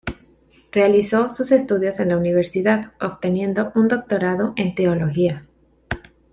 Realizó 0.71 1.29
sus 1.29 1.51
estudios 1.51 1.99
en 1.99 2.07
la 2.09 2.17
Universidad, 2.17 2.91
obteniendo 2.99 3.71
un 3.75 3.87
doctorado 3.87 4.51
en 4.55 4.73
teología. 4.73 5.45